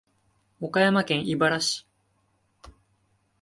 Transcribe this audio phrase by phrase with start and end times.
[0.59, 1.85] 岡山県井原市